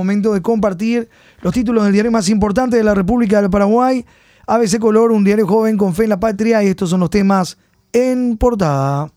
[0.00, 1.08] momento de compartir
[1.42, 4.04] los títulos del diario más importante de la República del Paraguay.
[4.46, 7.58] ABC Color, un diario joven con fe en la patria y estos son los temas
[7.92, 9.12] en portada.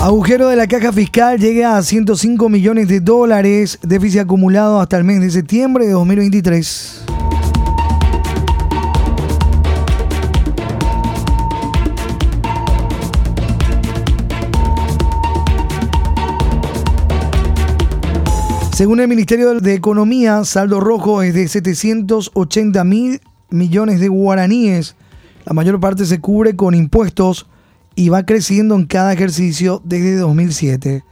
[0.00, 5.04] Agujero de la caja fiscal llega a 105 millones de dólares, déficit acumulado hasta el
[5.04, 7.04] mes de septiembre de 2023.
[18.78, 23.20] Según el Ministerio de Economía, saldo rojo es de 780 mil
[23.50, 24.94] millones de guaraníes.
[25.44, 27.48] La mayor parte se cubre con impuestos
[27.96, 31.02] y va creciendo en cada ejercicio desde 2007.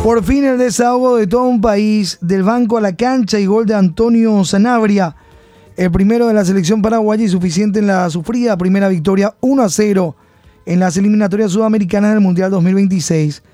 [0.02, 3.66] Por fin el desahogo de todo un país, del banco a la cancha y gol
[3.66, 5.14] de Antonio Sanabria,
[5.76, 9.68] el primero de la selección paraguaya y suficiente en la sufrida primera victoria 1 a
[9.68, 10.16] 0
[10.66, 13.44] en las eliminatorias sudamericanas del Mundial 2026.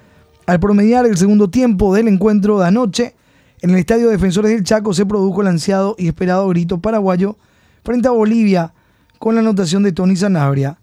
[0.47, 3.15] Al promediar el segundo tiempo del encuentro de anoche,
[3.61, 7.37] en el Estadio Defensores del Chaco se produjo el ansiado y esperado grito paraguayo
[7.85, 8.73] frente a Bolivia
[9.19, 10.79] con la anotación de Tony Sanabria,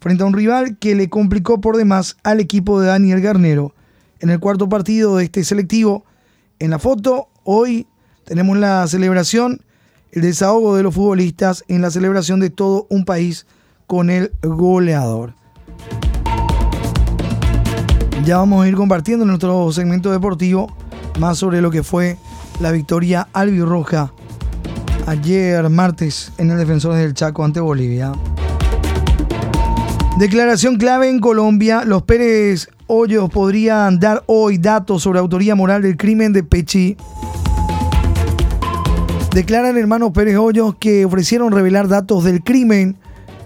[0.00, 3.74] frente a un rival que le complicó por demás al equipo de Daniel Garnero
[4.20, 6.04] en el cuarto partido de este selectivo.
[6.58, 7.86] En la foto, hoy
[8.24, 9.60] tenemos la celebración,
[10.12, 13.46] el desahogo de los futbolistas en la celebración de todo un país
[13.86, 15.34] con el goleador.
[18.24, 20.76] Ya vamos a ir compartiendo en nuestro segmento deportivo
[21.18, 22.16] más sobre lo que fue
[22.60, 24.12] la victoria albirroja
[25.06, 28.12] ayer martes en el Defensor del Chaco ante Bolivia.
[30.18, 31.84] Declaración clave en Colombia.
[31.84, 36.96] Los Pérez Hoyos podrían dar hoy datos sobre autoría moral del crimen de Pechi.
[39.32, 42.96] Declaran hermanos Pérez Hoyos que ofrecieron revelar datos del crimen.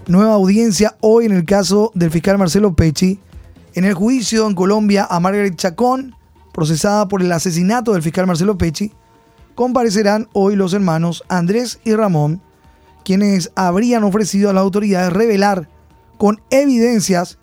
[0.07, 3.19] Nueva audiencia hoy en el caso del fiscal Marcelo Pechi.
[3.75, 6.15] En el juicio en Colombia a Margaret Chacón,
[6.51, 8.93] procesada por el asesinato del fiscal Marcelo Pechi,
[9.53, 12.41] comparecerán hoy los hermanos Andrés y Ramón,
[13.03, 15.69] quienes habrían ofrecido a las autoridades revelar
[16.17, 17.37] con evidencias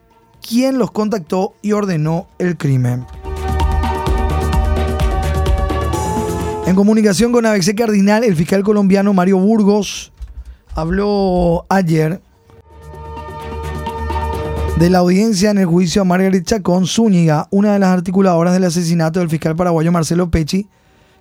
[0.46, 3.06] quién los contactó y ordenó el crimen.
[6.66, 10.12] En comunicación con ABC Cardinal, el fiscal colombiano Mario Burgos
[10.74, 12.20] habló ayer
[14.78, 18.64] de la audiencia en el juicio a Margaret Chacón Zúñiga, una de las articuladoras del
[18.64, 20.68] asesinato del fiscal paraguayo Marcelo Pecci,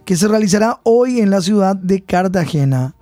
[0.05, 2.95] que se realizará hoy en la ciudad de Cartagena.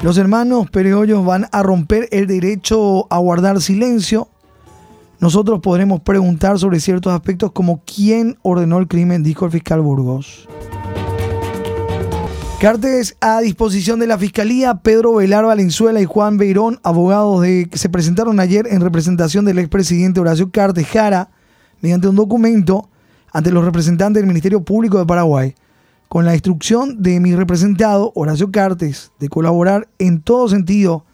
[0.00, 4.28] Los hermanos Pereollos van a romper el derecho a guardar silencio.
[5.18, 10.48] Nosotros podremos preguntar sobre ciertos aspectos como quién ordenó el crimen, dijo el fiscal Burgos.
[12.60, 17.78] Cartes a disposición de la Fiscalía, Pedro Velar Valenzuela y Juan Beirón, abogados de, que
[17.78, 21.30] se presentaron ayer en representación del expresidente Horacio Cartes Jara,
[21.80, 22.88] mediante un documento
[23.32, 25.54] ante los representantes del Ministerio Público de Paraguay
[26.08, 31.04] con la instrucción de mi representado, Horacio Cartes, de colaborar en todo sentido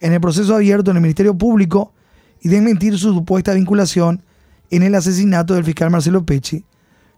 [0.00, 1.92] en el proceso abierto en el Ministerio Público
[2.40, 4.22] y desmentir su supuesta vinculación
[4.70, 6.64] en el asesinato del fiscal Marcelo Pecci.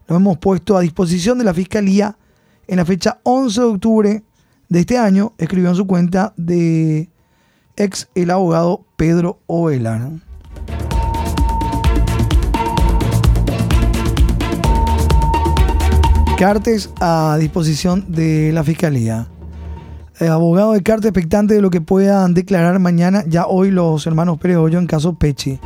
[0.08, 2.16] Lo hemos puesto a disposición de la Fiscalía
[2.66, 4.22] en la fecha 11 de octubre
[4.68, 7.08] de este año, escribió en su cuenta de
[7.76, 10.29] ex el abogado Pedro Ovelar.
[16.40, 19.28] Cartes a disposición de la Fiscalía.
[20.20, 24.38] Eh, abogado de carta expectante de lo que puedan declarar mañana, ya hoy los hermanos
[24.38, 25.60] Pérez Hoyo en caso Pechi.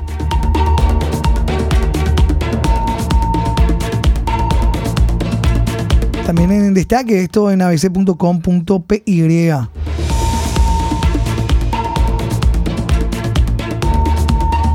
[6.26, 9.52] También en destaque esto en abc.com.py.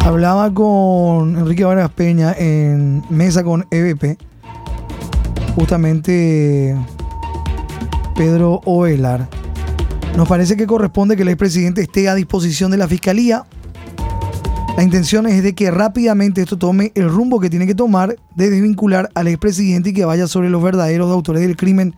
[0.06, 4.18] Hablaba con Enrique Vargas Peña en mesa con EVP,
[5.60, 6.74] justamente
[8.16, 9.28] Pedro Ovelar.
[10.16, 13.44] Nos parece que corresponde que el expresidente esté a disposición de la fiscalía.
[14.78, 18.50] La intención es de que rápidamente esto tome el rumbo que tiene que tomar de
[18.50, 21.94] desvincular al expresidente y que vaya sobre los verdaderos autores del crimen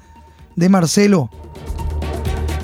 [0.56, 1.30] de Marcelo.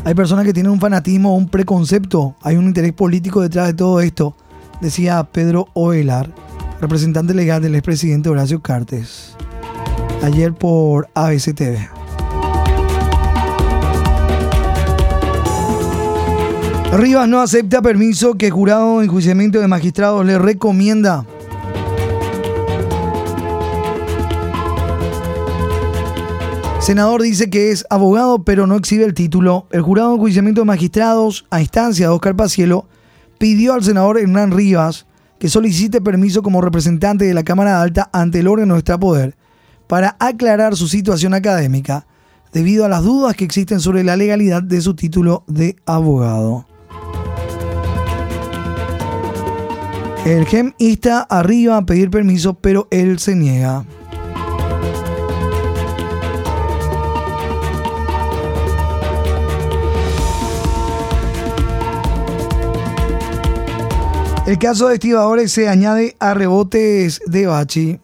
[0.03, 4.01] Hay personas que tienen un fanatismo un preconcepto, hay un interés político detrás de todo
[4.01, 4.35] esto
[4.81, 6.33] decía Pedro Oelar,
[6.81, 9.35] representante legal del expresidente Horacio Cartes,
[10.21, 11.89] ayer por ABC TV.
[16.93, 21.25] Rivas no acepta permiso que jurado de enjuiciamiento de magistrados le recomienda.
[26.79, 29.67] Senador dice que es abogado pero no exhibe el título.
[29.71, 32.87] El jurado de enjuiciamiento de magistrados a instancia de Oscar Pacielo
[33.37, 35.05] pidió al senador Hernán Rivas
[35.37, 39.36] que solicite permiso como representante de la Cámara Alta ante el órgano de poder
[39.87, 42.05] para aclarar su situación académica
[42.53, 46.65] debido a las dudas que existen sobre la legalidad de su título de abogado.
[50.25, 53.85] El GEM insta arriba a pedir permiso, pero él se niega.
[64.45, 67.99] El caso de estibadores se añade a rebotes de Bachi.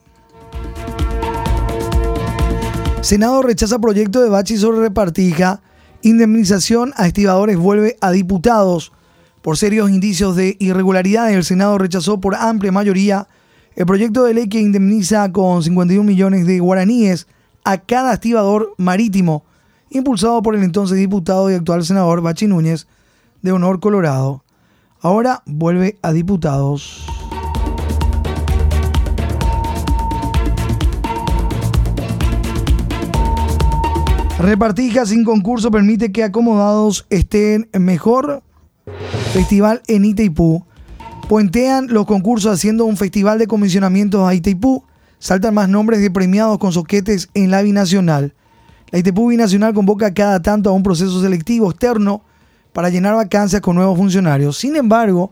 [3.04, 5.62] Senado rechaza proyecto de Bachi sobre repartija.
[6.04, 8.94] Indemnización a estibadores vuelve a diputados.
[9.42, 13.28] Por serios indicios de irregularidades, el Senado rechazó por amplia mayoría
[13.76, 17.28] el proyecto de ley que indemniza con 51 millones de guaraníes
[17.66, 19.44] a cada estibador marítimo,
[19.90, 22.88] impulsado por el entonces diputado y actual senador Bachi Núñez
[23.42, 24.46] de Honor Colorado.
[25.02, 27.06] Ahora vuelve a diputados.
[34.44, 38.44] Repartija sin concurso permite que acomodados estén mejor.
[39.32, 40.66] Festival en Itaipú.
[41.30, 44.84] Puentean los concursos haciendo un festival de comisionamientos a Itaipú.
[45.18, 48.34] Saltan más nombres de premiados con soquetes en la binacional.
[48.92, 52.26] La Itaipú binacional convoca cada tanto a un proceso selectivo externo
[52.74, 54.58] para llenar vacancias con nuevos funcionarios.
[54.58, 55.32] Sin embargo,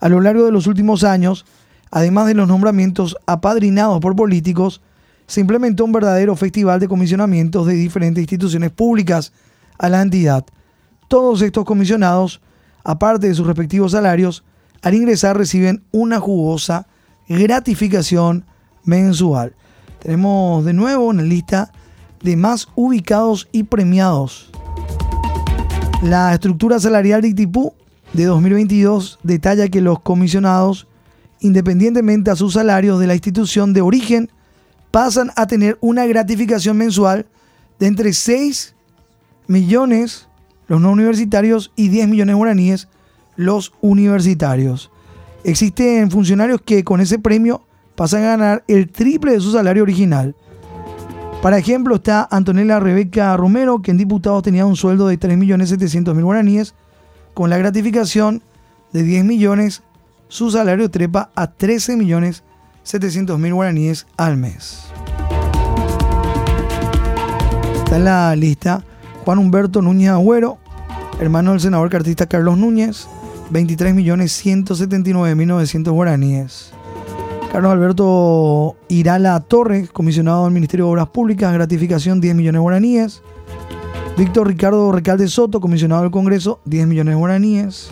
[0.00, 1.46] a lo largo de los últimos años,
[1.90, 4.82] además de los nombramientos apadrinados por políticos,
[5.30, 9.32] se implementó un verdadero festival de comisionamientos de diferentes instituciones públicas
[9.78, 10.44] a la entidad.
[11.06, 12.40] Todos estos comisionados,
[12.82, 14.42] aparte de sus respectivos salarios,
[14.82, 16.88] al ingresar reciben una jugosa
[17.28, 18.44] gratificación
[18.84, 19.54] mensual.
[20.00, 21.72] Tenemos de nuevo una lista
[22.22, 24.50] de más ubicados y premiados
[26.02, 27.74] la estructura salarial de ITIPU
[28.14, 30.86] de 2022 detalla que los comisionados,
[31.40, 34.30] independientemente a sus salarios de la institución de origen,
[34.90, 37.26] pasan a tener una gratificación mensual
[37.78, 38.74] de entre 6
[39.46, 40.28] millones
[40.70, 42.88] los no universitarios y 10 millones guaraníes
[43.34, 44.92] los universitarios.
[45.42, 47.62] Existen funcionarios que con ese premio
[47.96, 50.36] pasan a ganar el triple de su salario original.
[51.42, 56.74] Para ejemplo, está Antonella Rebeca Romero, que en diputados tenía un sueldo de 3.700.000 guaraníes.
[57.34, 58.42] Con la gratificación
[58.92, 59.82] de 10 millones,
[60.28, 64.89] su salario trepa a 13.700.000 guaraníes al mes.
[67.90, 68.84] Está en la lista
[69.24, 70.58] Juan Humberto Núñez Agüero,
[71.18, 73.08] hermano del senador cartista Carlos Núñez,
[73.52, 76.70] 23.179.900 guaraníes.
[77.50, 83.22] Carlos Alberto Irala Torres, comisionado del Ministerio de Obras Públicas, gratificación 10 millones de guaraníes.
[84.16, 87.90] Víctor Ricardo Recalde Soto, comisionado del Congreso, 10 millones de guaraníes.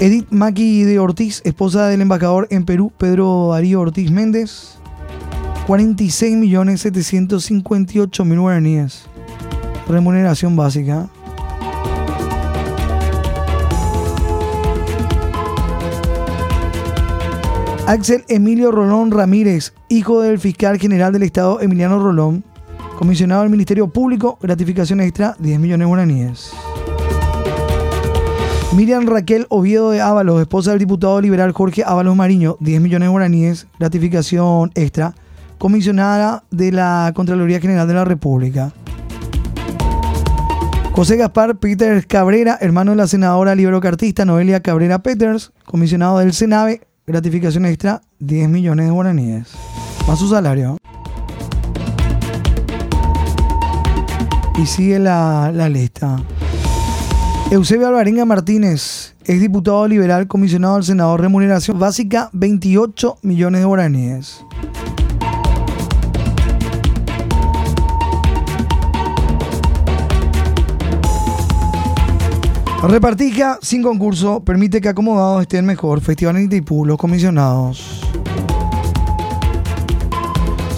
[0.00, 4.79] Edith Maki de Ortiz, esposa del embajador en Perú, Pedro Darío Ortiz Méndez,
[5.66, 9.04] 46 millones 758 mil guaraníes.
[9.88, 11.08] Remuneración básica.
[17.86, 22.44] Axel Emilio Rolón Ramírez, hijo del fiscal general del Estado Emiliano Rolón,
[22.96, 26.52] comisionado del Ministerio Público, gratificación extra 10 millones de guaraníes.
[28.76, 33.10] Miriam Raquel Oviedo de Ábalos, esposa del diputado liberal Jorge Ábalos Mariño, 10 millones de
[33.10, 35.16] guaraníes, gratificación extra,
[35.60, 38.72] comisionada de la Contraloría General de la República.
[40.92, 46.80] José Gaspar Peters Cabrera, hermano de la senadora liberocartista Noelia Cabrera Peters, comisionado del Senave,
[47.06, 49.52] gratificación extra 10 millones de guaraníes.
[50.08, 50.78] Más su salario.
[54.56, 56.16] Y sigue la, la lista.
[57.50, 64.42] Eusebio Alvarenga Martínez, ex diputado liberal, comisionado del Senado, remuneración básica 28 millones de guaraníes.
[72.82, 76.00] Repartija sin concurso permite que acomodados estén mejor.
[76.00, 78.00] Festival en Itaipú, los comisionados.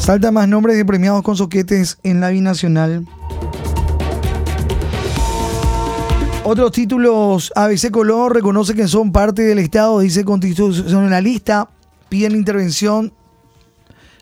[0.00, 3.06] Salta más nombres de premiados con soquetes en la binacional.
[6.42, 11.68] Otros títulos, ABC Color reconoce que son parte del Estado, dice constitucionalista,
[12.08, 13.12] piden intervención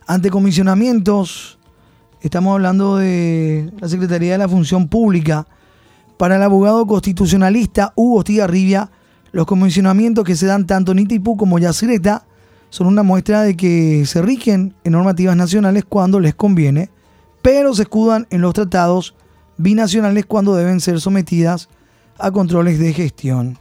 [0.06, 1.58] ante comisionamientos.
[2.20, 5.46] Estamos hablando de la Secretaría de la Función Pública.
[6.21, 8.91] Para el abogado constitucionalista Hugo Stigarribia,
[9.33, 12.27] los comisionamientos que se dan tanto en Itipú como Yacyretá
[12.69, 16.91] son una muestra de que se rigen en normativas nacionales cuando les conviene,
[17.41, 19.15] pero se escudan en los tratados
[19.57, 21.71] binacionales cuando deben ser sometidas
[22.19, 23.57] a controles de gestión.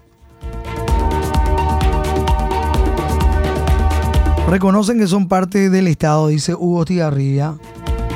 [4.49, 7.57] Reconocen que son parte del Estado, dice Hugo Stigarribia,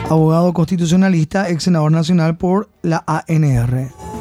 [0.10, 4.13] abogado constitucionalista, ex senador nacional por la ANR.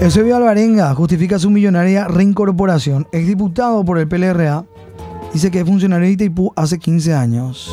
[0.00, 3.08] Eusebio Alvarenga justifica su millonaria reincorporación.
[3.12, 4.66] Ex diputado por el PLRA.
[5.32, 7.70] Dice que es funcionario de Itaipú hace 15 años.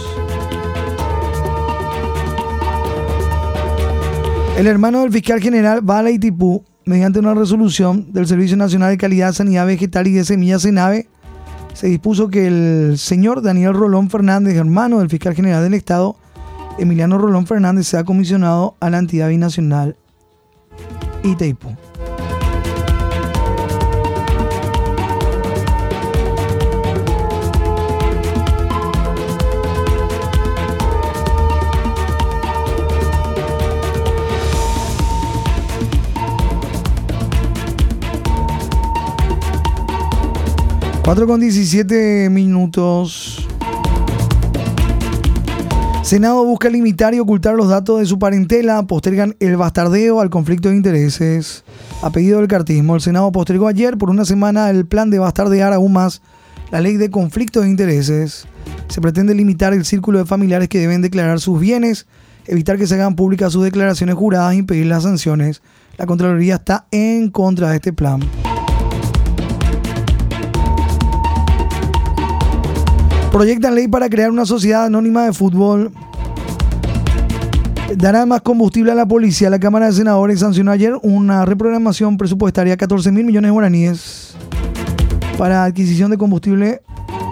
[4.58, 8.92] El hermano del fiscal general va a la Itaipú mediante una resolución del Servicio Nacional
[8.92, 11.10] de Calidad, Sanidad Vegetal y de Semillas Senave.
[11.74, 16.16] Se dispuso que el señor Daniel Rolón Fernández, hermano del fiscal general del Estado,
[16.80, 19.98] Emiliano Rolón Fernández, sea comisionado a la entidad binacional
[21.24, 21.70] Itaipú.
[41.04, 43.46] 4 con 17 minutos.
[46.02, 50.70] Senado busca limitar y ocultar los datos de su parentela, postergan el bastardeo al conflicto
[50.70, 51.66] de intereses.
[52.02, 55.74] A pedido del cartismo, el Senado postergó ayer por una semana el plan de bastardear
[55.74, 56.22] aún más
[56.72, 58.48] la ley de conflicto de intereses.
[58.88, 62.08] Se pretende limitar el círculo de familiares que deben declarar sus bienes,
[62.46, 65.62] evitar que se hagan públicas sus declaraciones juradas e impedir las sanciones.
[65.98, 68.22] La Contraloría está en contra de este plan.
[73.34, 75.92] Proyectan ley para crear una sociedad anónima de fútbol.
[77.98, 79.50] Dará más combustible a la policía.
[79.50, 84.36] La Cámara de Senadores sancionó ayer una reprogramación presupuestaria de 14 mil millones de guaraníes
[85.36, 86.84] para adquisición de combustible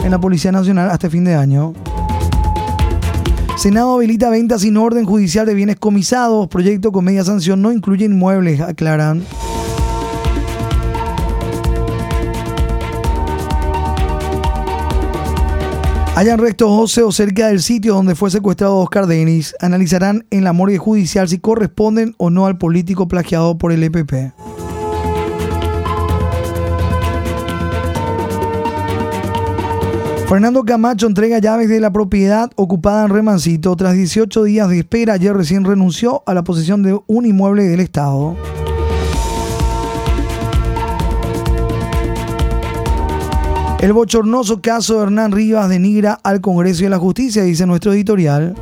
[0.04, 1.76] en la Policía Nacional hasta fin de año.
[3.56, 6.48] Senado habilita ventas sin orden judicial de bienes comisados.
[6.48, 9.22] Proyecto con media sanción no incluye inmuebles, aclaran.
[16.14, 19.56] Hayan restos óseos cerca del sitio donde fue secuestrado Oscar Denis.
[19.62, 24.34] Analizarán en la morgue judicial si corresponden o no al político plagiado por el EPP.
[30.28, 33.74] Fernando Camacho entrega llaves de la propiedad ocupada en Remancito.
[33.78, 37.80] Tras 18 días de espera, ayer recién renunció a la posesión de un inmueble del
[37.80, 38.36] Estado.
[43.82, 47.92] El bochornoso caso de Hernán Rivas denigra al Congreso y a la Justicia, dice nuestro
[47.94, 48.54] editorial.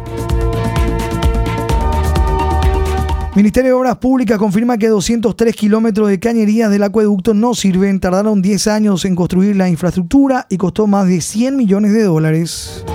[3.36, 8.00] Ministerio de Obras Públicas confirma que 203 kilómetros de cañerías del acueducto no sirven.
[8.00, 12.86] Tardaron 10 años en construir la infraestructura y costó más de 100 millones de dólares.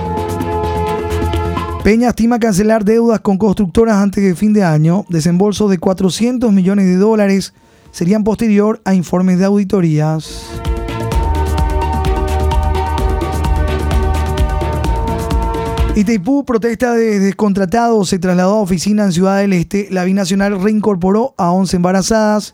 [1.83, 5.05] Peña estima cancelar deudas con constructoras antes de fin de año.
[5.09, 7.53] Desembolso de 400 millones de dólares
[7.91, 10.49] serían posterior a informes de auditorías.
[15.95, 19.87] Itaipú, protesta de descontratados, se trasladó a oficina en Ciudad del Este.
[19.91, 22.53] La binacional reincorporó a 11 embarazadas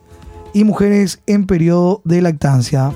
[0.54, 2.92] y mujeres en periodo de lactancia.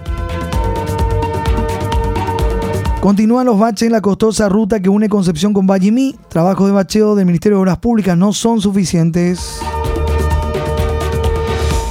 [3.01, 6.15] Continúan los baches en la costosa ruta que une Concepción con Vallimí.
[6.29, 9.59] Trabajos de bacheo del Ministerio de Obras Públicas no son suficientes.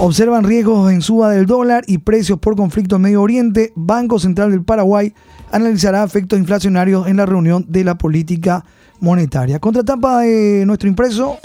[0.04, 3.72] Observan riesgos en suba del dólar y precios por conflicto en Medio Oriente.
[3.74, 5.14] Banco Central del Paraguay
[5.50, 8.66] analizará efectos inflacionarios en la reunión de la política
[9.00, 9.60] monetaria.
[9.60, 11.38] Contratapa de nuestro impreso.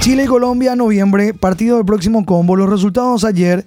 [0.00, 2.54] Chile y Colombia, noviembre, partido del próximo combo.
[2.54, 3.64] Los resultados ayer.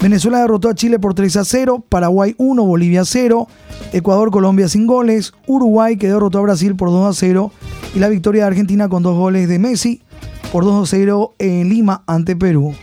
[0.00, 3.48] Venezuela derrotó a Chile por 3 a 0, Paraguay 1, Bolivia 0,
[3.92, 7.50] Ecuador, Colombia sin goles, Uruguay que derrotó a Brasil por 2 a 0
[7.96, 10.02] y la victoria de Argentina con dos goles de Messi
[10.52, 12.74] por 2 a 0 en Lima ante Perú.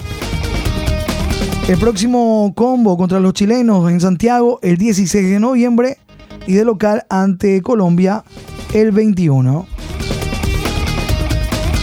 [1.67, 5.97] El próximo combo contra los chilenos en Santiago el 16 de noviembre
[6.45, 8.23] y de local ante Colombia
[8.73, 9.65] el 21.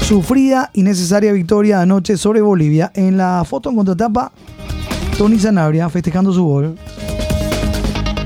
[0.04, 2.92] Sufrida y necesaria victoria anoche sobre Bolivia.
[2.94, 4.30] En la foto en contratapa,
[5.18, 6.76] Tony Sanabria festejando su gol.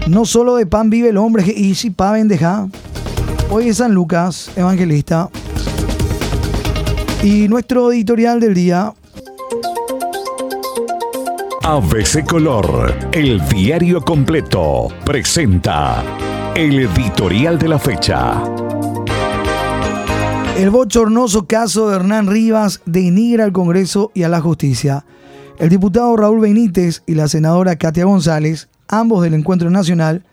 [0.09, 2.69] No solo de pan vive el hombre, y si pa bendeja.
[3.51, 5.31] Hoy es San Lucas, evangelista.
[7.23, 8.93] Y nuestro editorial del día
[11.63, 16.05] ABC Color, el diario completo, presenta
[16.55, 18.43] el editorial de la fecha.
[20.57, 25.05] El bochornoso caso de Hernán Rivas denigra al Congreso y a la justicia.
[25.59, 30.25] El diputado Raúl Benítez y la senadora Katia González, ambos del Encuentro Nacional,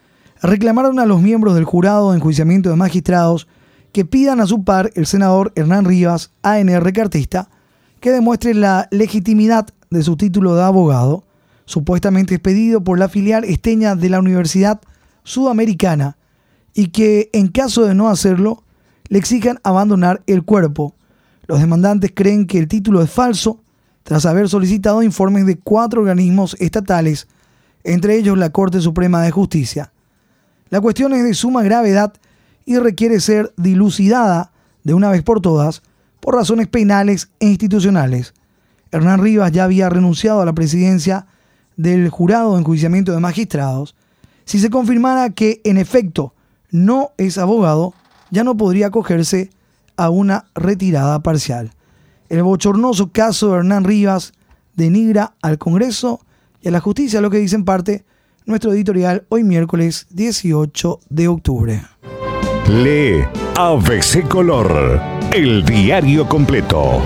[0.42, 3.48] reclamaron a los miembros del jurado de enjuiciamiento de magistrados
[3.94, 7.50] que pidan a su par, el senador Hernán Rivas, ANR cartista,
[8.02, 11.24] que demuestre la legitimidad de su título de abogado,
[11.66, 14.82] supuestamente expedido por la filial esteña de la Universidad
[15.24, 16.18] Sudamericana,
[16.74, 18.64] y que, en caso de no hacerlo,
[19.10, 20.96] le exijan abandonar el cuerpo.
[21.46, 23.62] Los demandantes creen que el título es falso
[24.02, 27.28] tras haber solicitado informes de cuatro organismos estatales,
[27.84, 29.94] entre ellos la Corte Suprema de Justicia.
[30.70, 32.14] La cuestión es de suma gravedad
[32.66, 34.52] y requiere ser dilucidada
[34.84, 35.82] de una vez por todas
[36.20, 38.34] por razones penales e institucionales.
[38.92, 41.26] Hernán Rivas ya había renunciado a la presidencia
[41.76, 43.96] del jurado de enjuiciamiento de magistrados.
[44.46, 46.34] Si se confirmara que en efecto
[46.72, 47.94] no es abogado,
[48.32, 49.50] ya no podría acogerse
[49.98, 51.72] a una retirada parcial.
[52.30, 54.34] El bochornoso caso de Hernán Rivas
[54.76, 56.22] denigra al Congreso
[56.62, 58.06] y a la justicia, lo que dice en parte
[58.46, 61.84] nuestro editorial hoy miércoles 18 de octubre.
[62.70, 65.02] Lee ABC Color,
[65.34, 67.02] el diario completo.